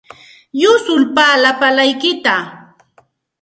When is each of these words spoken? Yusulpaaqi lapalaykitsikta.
Yusulpaaqi 0.61 1.39
lapalaykitsikta. 1.43 2.35